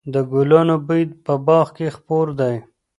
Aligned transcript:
د 0.13 0.15
ګلانو 0.31 0.75
بوی 0.87 1.03
په 1.25 1.33
باغ 1.45 1.67
کې 1.77 1.87
خپور 1.97 2.27
دی. 2.39 2.55